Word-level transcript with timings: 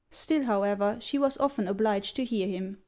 Still, 0.09 0.45
however, 0.45 0.97
she 0.99 1.19
was 1.19 1.37
often 1.37 1.67
obliged 1.67 2.15
to 2.15 2.23
hear 2.25 2.47
him. 2.47 2.79